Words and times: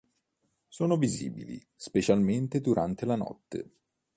Sono 0.67 0.97
visibili 0.97 1.63
specialmente 1.75 2.59
durante 2.59 3.05
la 3.05 3.15
notte. 3.15 3.71